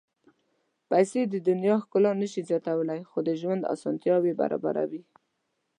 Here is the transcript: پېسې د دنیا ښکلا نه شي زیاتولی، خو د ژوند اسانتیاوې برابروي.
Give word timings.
پېسې 0.89 1.21
د 1.27 1.35
دنیا 1.47 1.75
ښکلا 1.83 2.11
نه 2.21 2.27
شي 2.31 2.41
زیاتولی، 2.49 3.01
خو 3.09 3.17
د 3.27 3.29
ژوند 3.41 3.69
اسانتیاوې 3.73 4.33
برابروي. 4.41 5.01